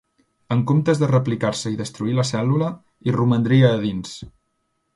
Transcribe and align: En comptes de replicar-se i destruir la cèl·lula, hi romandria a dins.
En 0.53 0.61
comptes 0.71 1.01
de 1.01 1.09
replicar-se 1.11 1.73
i 1.75 1.77
destruir 1.83 2.17
la 2.21 2.25
cèl·lula, 2.31 2.73
hi 3.09 3.17
romandria 3.19 3.71
a 3.77 3.79
dins. 3.87 4.19